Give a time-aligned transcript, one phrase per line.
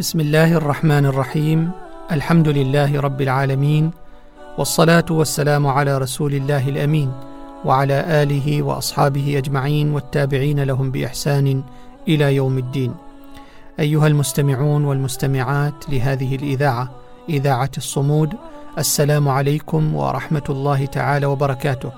[0.00, 1.70] بسم الله الرحمن الرحيم
[2.12, 3.90] الحمد لله رب العالمين
[4.58, 7.12] والصلاه والسلام على رسول الله الامين
[7.64, 11.62] وعلى اله واصحابه اجمعين والتابعين لهم باحسان
[12.08, 12.94] إلى يوم الدين
[13.80, 16.90] ايها المستمعون والمستمعات لهذه الاذاعه
[17.28, 18.34] اذاعه الصمود
[18.78, 21.92] السلام عليكم ورحمه الله تعالى وبركاته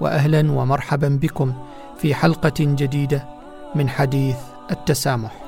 [0.00, 1.52] واهلا ومرحبا بكم
[1.98, 3.24] في حلقه جديده
[3.74, 4.36] من حديث
[4.70, 5.39] التسامح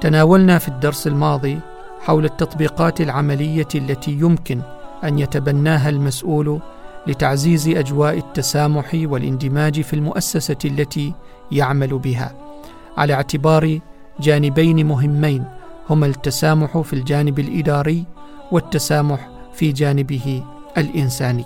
[0.00, 1.60] تناولنا في الدرس الماضي
[2.00, 4.60] حول التطبيقات العملية التي يمكن
[5.04, 6.60] أن يتبناها المسؤول
[7.06, 11.12] لتعزيز أجواء التسامح والاندماج في المؤسسة التي
[11.52, 12.34] يعمل بها.
[12.96, 13.78] على اعتبار
[14.20, 15.44] جانبين مهمين
[15.90, 18.04] هما التسامح في الجانب الإداري
[18.52, 20.42] والتسامح في جانبه
[20.78, 21.44] الإنساني.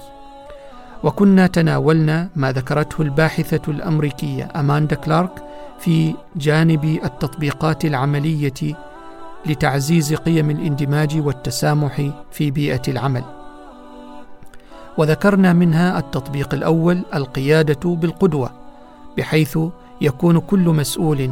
[1.05, 5.50] وكنا تناولنا ما ذكرته الباحثة الأمريكية أماندا كلارك
[5.81, 8.77] في جانب التطبيقات العملية
[9.47, 13.25] لتعزيز قيم الاندماج والتسامح في بيئة العمل.
[14.98, 18.51] وذكرنا منها التطبيق الأول القيادة بالقدوة
[19.19, 19.58] بحيث
[20.01, 21.31] يكون كل مسؤول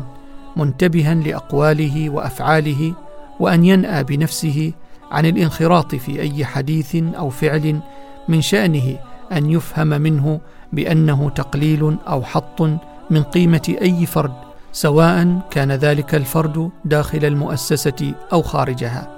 [0.56, 2.94] منتبها لأقواله وأفعاله
[3.40, 4.72] وأن ينأى بنفسه
[5.10, 7.80] عن الانخراط في أي حديث أو فعل
[8.28, 8.98] من شأنه
[9.32, 10.40] أن يفهم منه
[10.72, 12.62] بأنه تقليل أو حط
[13.10, 14.32] من قيمة أي فرد
[14.72, 19.08] سواء كان ذلك الفرد داخل المؤسسة أو خارجها.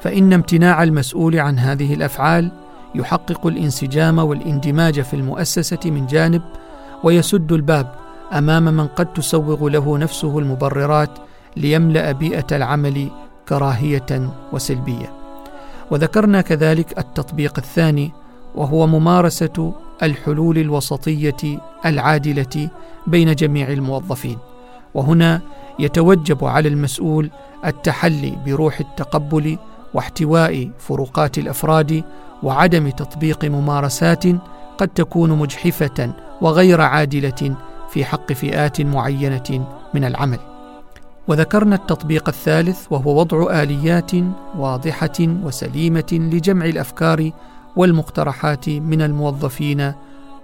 [0.00, 2.50] فإن امتناع المسؤول عن هذه الأفعال
[2.94, 6.42] يحقق الانسجام والاندماج في المؤسسة من جانب
[7.04, 7.94] ويسد الباب
[8.32, 11.10] أمام من قد تسوغ له نفسه المبررات
[11.56, 13.08] ليملأ بيئة العمل
[13.48, 15.12] كراهية وسلبية.
[15.90, 18.12] وذكرنا كذلك التطبيق الثاني
[18.54, 19.72] وهو ممارسة
[20.02, 22.70] الحلول الوسطية العادلة
[23.06, 24.38] بين جميع الموظفين.
[24.94, 25.40] وهنا
[25.78, 27.30] يتوجب على المسؤول
[27.66, 29.58] التحلي بروح التقبل
[29.94, 32.04] واحتواء فروقات الأفراد
[32.42, 34.24] وعدم تطبيق ممارسات
[34.78, 37.56] قد تكون مجحفة وغير عادلة
[37.90, 40.38] في حق فئات معينة من العمل.
[41.28, 44.10] وذكرنا التطبيق الثالث وهو وضع آليات
[44.58, 47.30] واضحة وسليمة لجمع الأفكار
[47.78, 49.92] والمقترحات من الموظفين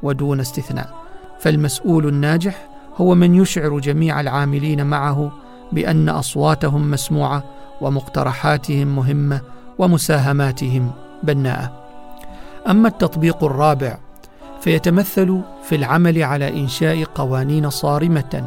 [0.02, 0.94] ودون استثناء.
[1.40, 5.32] فالمسؤول الناجح هو من يشعر جميع العاملين معه
[5.72, 7.44] بأن أصواتهم مسموعة
[7.80, 9.40] ومقترحاتهم مهمة
[9.78, 10.90] ومساهماتهم
[11.22, 11.72] بناءة.
[12.68, 13.98] أما التطبيق الرابع
[14.60, 18.46] فيتمثل في العمل على إنشاء قوانين صارمة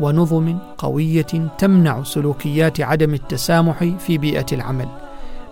[0.00, 4.88] ونظم قوية تمنع سلوكيات عدم التسامح في بيئة العمل.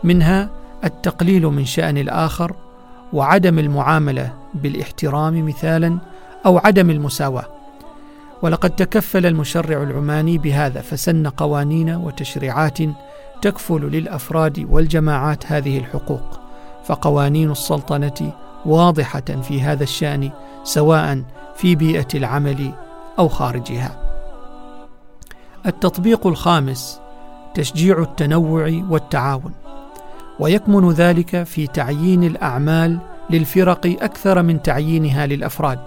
[0.04, 0.48] منها
[0.84, 2.54] التقليل من شأن الآخر
[3.12, 5.98] وعدم المعاملة بالاحترام مثالا
[6.46, 7.44] أو عدم المساواة.
[8.42, 12.78] ولقد تكفل المشرع العماني بهذا فسن قوانين وتشريعات
[13.42, 16.40] تكفل للأفراد والجماعات هذه الحقوق.
[16.84, 18.32] فقوانين السلطنة
[18.66, 20.30] واضحة في هذا الشأن
[20.64, 21.22] سواء
[21.56, 22.72] في بيئة العمل
[23.18, 23.98] أو خارجها.
[25.66, 27.00] التطبيق الخامس
[27.54, 29.61] تشجيع التنوع والتعاون.
[30.42, 32.98] ويكمن ذلك في تعيين الأعمال
[33.30, 35.78] للفرق أكثر من تعيينها للأفراد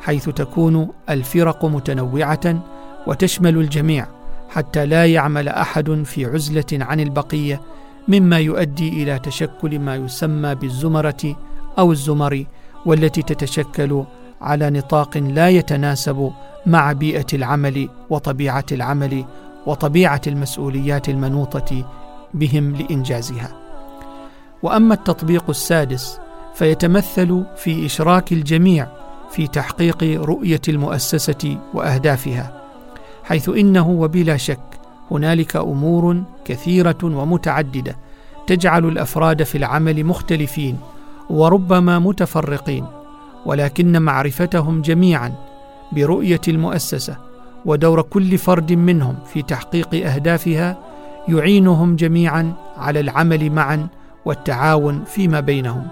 [0.00, 2.64] حيث تكون الفرق متنوعة
[3.06, 4.06] وتشمل الجميع
[4.48, 7.60] حتى لا يعمل أحد في عزلة عن البقية
[8.08, 11.36] مما يؤدي إلى تشكل ما يسمى بالزمرة
[11.78, 12.44] أو الزمر
[12.86, 14.04] والتي تتشكل
[14.40, 16.32] على نطاق لا يتناسب
[16.66, 19.24] مع بيئة العمل وطبيعة العمل
[19.66, 21.90] وطبيعة المسؤوليات المنوطة
[22.34, 23.65] بهم لإنجازها.
[24.62, 26.18] وأما التطبيق السادس
[26.54, 28.88] فيتمثل في إشراك الجميع
[29.30, 32.62] في تحقيق رؤية المؤسسة وأهدافها
[33.24, 34.80] حيث إنه وبلا شك
[35.10, 37.96] هنالك أمور كثيرة ومتعددة
[38.46, 40.78] تجعل الأفراد في العمل مختلفين
[41.30, 42.86] وربما متفرقين
[43.46, 45.32] ولكن معرفتهم جميعا
[45.92, 47.16] برؤية المؤسسة
[47.64, 50.78] ودور كل فرد منهم في تحقيق أهدافها
[51.28, 53.88] يعينهم جميعا على العمل معا
[54.26, 55.88] والتعاون فيما بينهم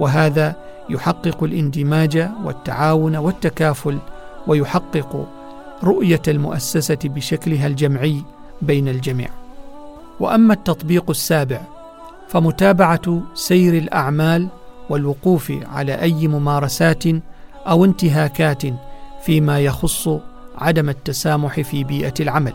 [0.00, 0.56] وهذا
[0.90, 3.98] يحقق الاندماج والتعاون والتكافل
[4.46, 5.26] ويحقق
[5.84, 8.22] رؤية المؤسسة بشكلها الجمعي
[8.62, 9.28] بين الجميع.
[10.20, 11.60] وأما التطبيق السابع
[12.28, 14.48] فمتابعة سير الأعمال
[14.90, 17.04] والوقوف على أي ممارسات
[17.66, 18.62] أو انتهاكات
[19.22, 20.08] فيما يخص
[20.58, 22.52] عدم التسامح في بيئة العمل.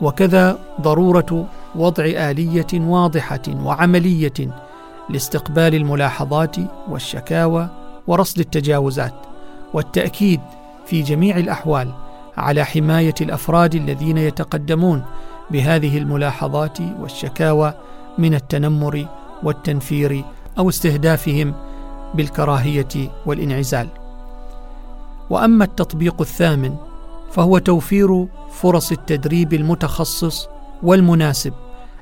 [0.00, 4.67] وكذا ضرورة وضع آلية واضحة وعملية
[5.10, 6.56] لاستقبال الملاحظات
[6.88, 7.68] والشكاوى
[8.06, 9.14] ورصد التجاوزات
[9.72, 10.40] والتأكيد
[10.86, 11.92] في جميع الأحوال
[12.36, 15.04] على حماية الأفراد الذين يتقدمون
[15.50, 17.74] بهذه الملاحظات والشكاوى
[18.18, 19.06] من التنمر
[19.42, 20.24] والتنفير
[20.58, 21.54] أو استهدافهم
[22.14, 23.88] بالكراهية والانعزال.
[25.30, 26.76] وأما التطبيق الثامن
[27.30, 30.48] فهو توفير فرص التدريب المتخصص
[30.82, 31.52] والمناسب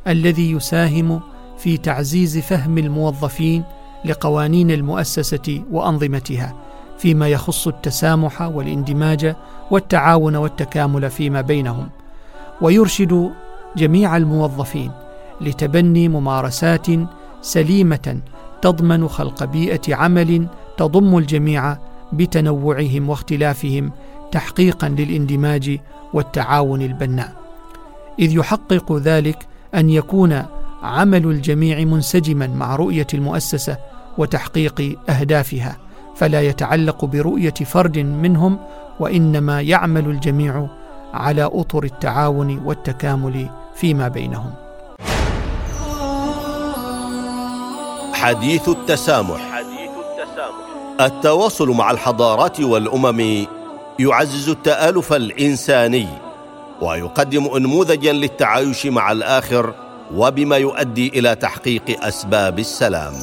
[0.06, 1.20] الذي يساهم
[1.66, 3.62] في تعزيز فهم الموظفين
[4.04, 6.54] لقوانين المؤسسة وأنظمتها
[6.98, 9.36] فيما يخص التسامح والاندماج
[9.70, 11.88] والتعاون والتكامل فيما بينهم.
[12.60, 13.30] ويرشد
[13.76, 14.90] جميع الموظفين
[15.40, 16.86] لتبني ممارسات
[17.42, 18.20] سليمة
[18.62, 20.46] تضمن خلق بيئة عمل
[20.76, 21.76] تضم الجميع
[22.12, 23.92] بتنوعهم واختلافهم
[24.32, 25.78] تحقيقا للاندماج
[26.12, 27.32] والتعاون البناء.
[28.18, 30.42] إذ يحقق ذلك أن يكون
[30.86, 33.76] عمل الجميع منسجما مع رؤية المؤسسة
[34.18, 35.76] وتحقيق أهدافها
[36.16, 38.58] فلا يتعلق برؤية فرد منهم
[39.00, 40.66] وإنما يعمل الجميع
[41.14, 44.52] على أطر التعاون والتكامل فيما بينهم.
[48.14, 49.62] حديث التسامح.
[51.00, 53.46] التواصل مع الحضارات والأمم
[53.98, 56.08] يعزز التآلف الإنساني
[56.80, 63.14] ويقدم انموذجا للتعايش مع الآخر وبما يؤدي إلى تحقيق أسباب السلام.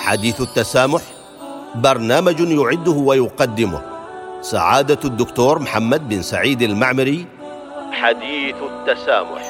[0.00, 1.02] حديث التسامح
[1.74, 3.82] برنامج يعده ويقدمه
[4.40, 7.26] سعادة الدكتور محمد بن سعيد المعمري.
[7.92, 9.42] حديث التسامح.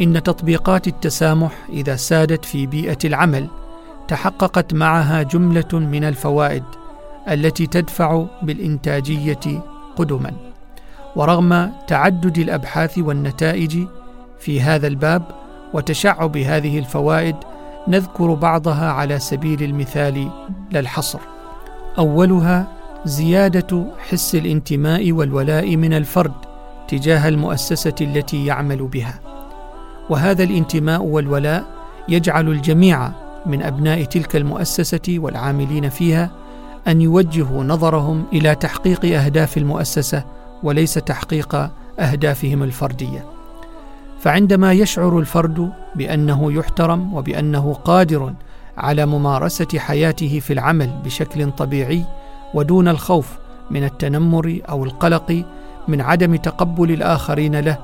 [0.00, 3.48] إن تطبيقات التسامح إذا سادت في بيئة العمل
[4.08, 6.64] تحققت معها جملة من الفوائد.
[7.28, 9.62] التي تدفع بالإنتاجية
[9.96, 10.32] قدما.
[11.16, 13.86] ورغم تعدد الأبحاث والنتائج
[14.38, 15.22] في هذا الباب
[15.74, 17.36] وتشعب هذه الفوائد
[17.88, 20.30] نذكر بعضها على سبيل المثال
[20.70, 21.18] لا الحصر
[21.98, 22.66] أولها
[23.04, 26.32] زيادة حس الانتماء والولاء من الفرد
[26.88, 29.20] تجاه المؤسسة التي يعمل بها.
[30.10, 31.64] وهذا الانتماء والولاء
[32.08, 33.10] يجعل الجميع
[33.46, 36.30] من أبناء تلك المؤسسة والعاملين فيها
[36.88, 40.24] أن يوجهوا نظرهم إلى تحقيق أهداف المؤسسة
[40.62, 43.24] وليس تحقيق أهدافهم الفردية.
[44.20, 48.34] فعندما يشعر الفرد بأنه يحترم وبأنه قادر
[48.78, 52.04] على ممارسة حياته في العمل بشكل طبيعي
[52.54, 53.38] ودون الخوف
[53.70, 55.44] من التنمر أو القلق
[55.88, 57.78] من عدم تقبل الآخرين له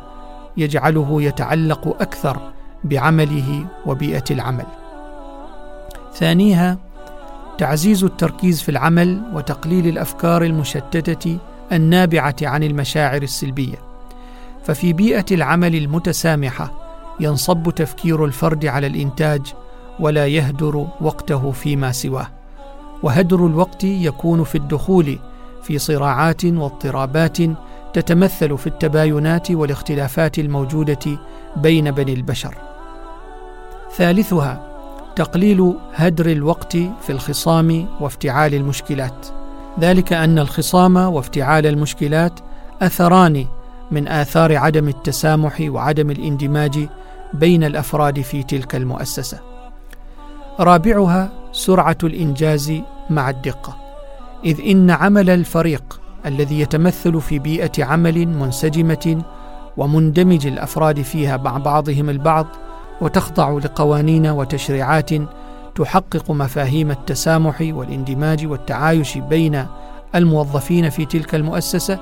[0.57, 2.41] يجعله يتعلق أكثر
[2.85, 4.67] بعمله وبيئة العمل.
[6.15, 6.79] ثانيها
[7.61, 11.39] تعزيز التركيز في العمل وتقليل الأفكار المشتتة
[11.73, 13.77] النابعة عن المشاعر السلبية.
[14.65, 16.73] ففي بيئة العمل المتسامحة
[17.21, 19.55] ينصب تفكير الفرد على الإنتاج
[19.99, 22.27] ولا يهدر وقته فيما سواه.
[23.03, 25.19] وهدر الوقت يكون في الدخول
[25.63, 27.39] في صراعات واضطرابات
[27.93, 31.19] تتمثل في التباينات والاختلافات الموجودة
[31.57, 32.55] بين بني البشر.
[33.97, 34.70] ثالثها
[35.17, 39.27] تقليل هدر الوقت في الخصام وافتعال المشكلات.
[39.81, 42.41] ذلك أن الخصام وافتعال المشكلات
[42.83, 43.47] أثران
[43.91, 46.89] من آثار عدم التسامح وعدم الاندماج
[47.35, 49.39] بين الأفراد في تلك المؤسسة.
[50.61, 52.73] رابعها سرعة الإنجاز
[53.11, 53.77] مع الدقة.
[54.45, 59.23] إذ إن عمل الفريق الذي يتمثل في بيئة عمل منسجمة
[59.77, 62.47] ومندمج الأفراد فيها مع بعضهم البعض
[63.01, 65.11] وتخضع لقوانين وتشريعات
[65.75, 69.67] تحقق مفاهيم التسامح والاندماج والتعايش بين
[70.15, 71.99] الموظفين في تلك المؤسسة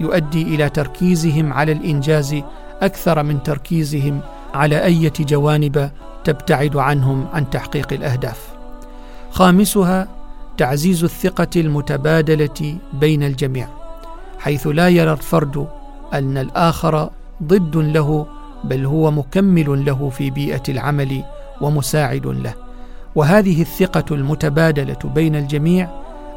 [0.00, 2.36] يؤدي إلى تركيزهم على الإنجاز
[2.82, 4.20] أكثر من تركيزهم
[4.54, 5.90] على أي جوانب
[6.24, 8.48] تبتعد عنهم عن تحقيق الأهداف.
[9.30, 10.08] خامسها
[10.58, 13.68] تعزيز الثقة المتبادلة بين الجميع
[14.38, 15.66] حيث لا يرى الفرد
[16.14, 17.10] أن الآخر
[17.42, 18.26] ضد له
[18.64, 21.22] بل هو مكمل له في بيئة العمل
[21.60, 22.54] ومساعد له.
[23.14, 25.88] وهذه الثقة المتبادلة بين الجميع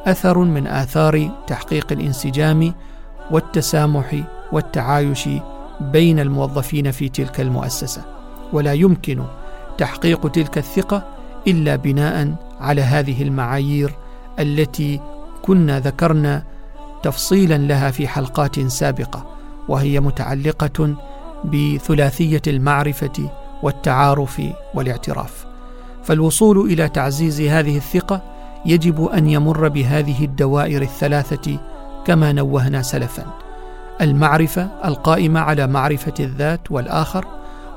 [0.06, 2.74] أثر من آثار تحقيق الانسجام
[3.32, 5.30] والتسامح والتعايش
[5.82, 8.02] بين الموظفين في تلك المؤسسة.
[8.54, 9.24] ولا يمكن
[9.78, 11.04] تحقيق تلك الثقة
[11.48, 13.94] إلا بناء على هذه المعايير
[14.40, 15.00] التي
[15.42, 16.44] كنا ذكرنا
[17.04, 19.26] تفصيلا لها في حلقات سابقة
[19.68, 20.96] وهي متعلقة
[21.46, 23.32] بثلاثية المعرفة
[23.64, 24.42] والتعارف
[24.74, 25.46] والاعتراف.
[26.04, 28.22] فالوصول إلى تعزيز هذه الثقة
[28.66, 31.60] يجب أن يمر بهذه الدوائر الثلاثة
[32.06, 33.26] كما نوهنا سلفا
[34.02, 37.26] المعرفة القائمة على معرفة الذات والآخر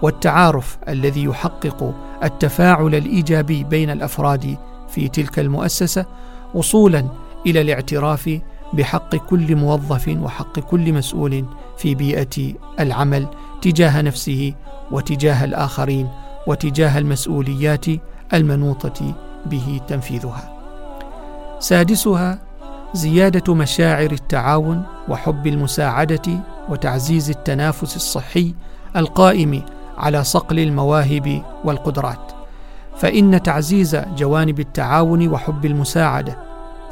[0.02, 1.94] والتعارف الذي يحقق
[2.25, 4.56] التفاعل الإيجابي بين الأفراد
[4.88, 6.06] في تلك المؤسسة
[6.54, 7.06] وصولا
[7.46, 8.40] إلى الاعتراف
[8.73, 11.44] بحق كل موظف وحق كل مسؤول
[11.78, 13.26] في بيئة العمل
[13.62, 14.54] تجاه نفسه
[14.90, 16.08] وتجاه الآخرين
[16.46, 17.86] وتجاه المسؤوليات
[18.34, 19.14] المنوطة
[19.46, 20.52] به تنفيذها.
[21.58, 22.38] سادسها
[22.94, 28.54] زيادة مشاعر التعاون وحب المساعدة وتعزيز التنافس الصحي
[28.96, 29.62] القائم
[29.98, 32.32] على صقل المواهب والقدرات.
[32.96, 36.38] فإن تعزيز جوانب التعاون وحب المساعدة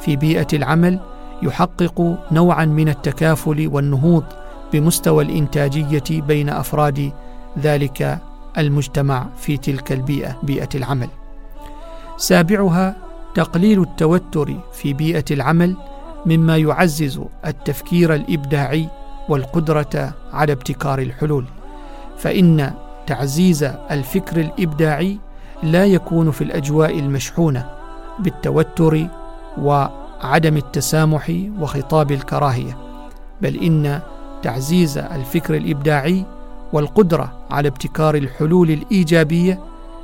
[0.01, 1.01] في بيئة العمل
[1.43, 4.25] يحقق نوعا من التكافل والنهوض
[4.75, 7.13] بمستوى الإنتاجية بين أفراد
[7.59, 8.19] ذلك
[8.59, 11.09] المجتمع في تلك البيئة بيئة العمل.
[12.17, 12.97] سابعها
[13.35, 15.77] تقليل التوتر في بيئة العمل
[16.27, 18.89] مما يعزز التفكير الإبداعي
[19.29, 21.45] والقدرة على ابتكار الحلول.
[22.19, 22.73] فإن
[23.07, 25.19] تعزيز الفكر الإبداعي
[25.63, 27.71] لا يكون في الأجواء المشحونة
[28.19, 29.07] بالتوتر
[29.59, 32.79] وعدم التسامح وخطاب الكراهية
[33.41, 34.01] بل إن
[34.45, 36.25] تعزيز الفكر الإبداعي
[36.73, 39.61] والقدرة على ابتكار الحلول الإيجابية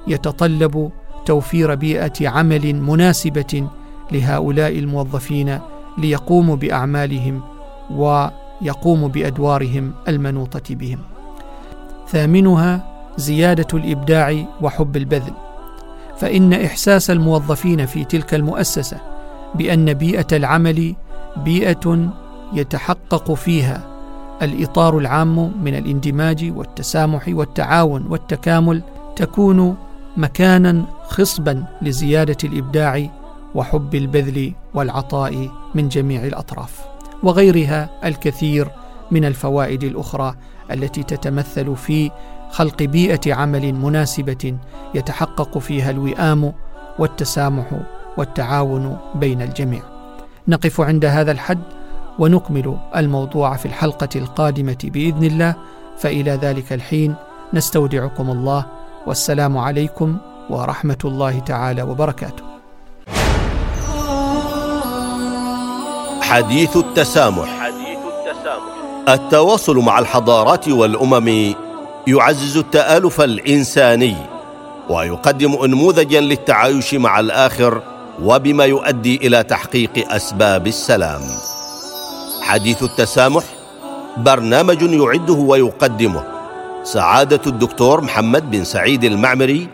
[0.07, 0.91] يتطلب
[1.27, 3.67] توفير بيئة عمل مناسبة
[4.13, 5.59] لهؤلاء الموظفين
[5.99, 7.43] ليقوموا بأعمالهم
[7.91, 10.99] ويقوموا بأدوارهم المنوطة بهم.
[12.09, 12.85] ثامنها
[13.17, 15.33] زيادة الإبداع وحب البذل.
[16.17, 19.01] فإن إحساس الموظفين في تلك المؤسسة
[19.55, 20.95] بأن بيئة العمل
[21.37, 22.09] بيئة
[22.53, 23.90] يتحقق فيها
[24.43, 28.83] الإطار العام من الاندماج والتسامح والتعاون والتكامل
[29.17, 29.77] تكون
[30.17, 33.09] مكانا خصبا لزيادة الإبداع
[33.55, 36.81] وحب البذل والعطاء من جميع الأطراف
[37.23, 38.69] وغيرها الكثير
[39.11, 40.35] من الفوائد الأخرى
[40.71, 42.11] التي تتمثل في
[42.51, 44.57] خلق بيئة عمل مناسبة
[44.95, 46.53] يتحقق فيها الوئام
[46.99, 47.81] والتسامح
[48.17, 49.83] والتعاون بين الجميع.
[50.49, 51.59] نقف عند هذا الحد
[52.21, 55.55] ونكمل الموضوع في الحلقة القادمة بإذن الله.
[55.99, 57.15] فإلى ذلك الحين
[57.55, 58.67] نستودعكم الله.
[59.07, 60.17] والسلام عليكم
[60.51, 62.45] ورحمة الله تعالى وبركاته.
[66.23, 67.49] حديث التسامح.
[67.61, 68.71] حديث التسامح
[69.09, 71.55] التواصل مع الحضارات والأمم
[72.07, 74.17] يعزز التآلف الإنساني
[74.89, 77.83] ويقدم انموذجا للتعايش مع الآخر
[78.23, 81.23] وبما يؤدي إلى تحقيق أسباب السلام.
[82.51, 83.45] حديث التسامح
[84.17, 86.25] برنامج يعده ويقدمه.
[86.83, 89.69] سعادة الدكتور محمد بن سعيد المعمري.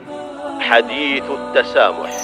[0.61, 2.16] حديث التسامح.